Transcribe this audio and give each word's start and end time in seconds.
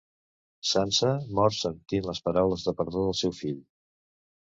Sança 0.69 1.11
mort 1.41 1.57
sentint 1.59 2.09
les 2.09 2.25
paraules 2.31 2.67
de 2.71 2.77
perdó 2.83 3.07
del 3.09 3.19
seu 3.25 3.39
fill. 3.45 3.65